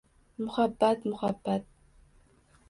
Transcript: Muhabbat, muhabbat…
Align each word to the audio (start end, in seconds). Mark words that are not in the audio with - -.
Muhabbat, 0.43 0.99
muhabbat… 1.09 1.61